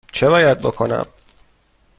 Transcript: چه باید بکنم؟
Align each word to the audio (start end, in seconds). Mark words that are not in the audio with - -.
چه 0.11 0.29
باید 0.29 0.59
بکنم؟ 0.59 1.05